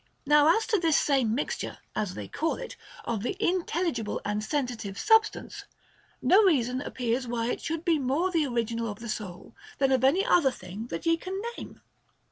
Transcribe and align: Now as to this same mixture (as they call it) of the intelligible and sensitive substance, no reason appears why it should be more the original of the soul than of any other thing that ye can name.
Now 0.25 0.57
as 0.57 0.65
to 0.65 0.79
this 0.79 0.97
same 0.97 1.35
mixture 1.35 1.77
(as 1.95 2.15
they 2.15 2.27
call 2.27 2.55
it) 2.55 2.75
of 3.05 3.21
the 3.21 3.37
intelligible 3.39 4.19
and 4.25 4.43
sensitive 4.43 4.97
substance, 4.97 5.65
no 6.23 6.41
reason 6.41 6.81
appears 6.81 7.27
why 7.27 7.51
it 7.51 7.61
should 7.61 7.85
be 7.85 7.99
more 7.99 8.31
the 8.31 8.47
original 8.47 8.89
of 8.89 8.97
the 8.97 9.07
soul 9.09 9.53
than 9.77 9.91
of 9.91 10.03
any 10.03 10.25
other 10.25 10.49
thing 10.49 10.87
that 10.87 11.05
ye 11.05 11.17
can 11.17 11.39
name. 11.55 11.81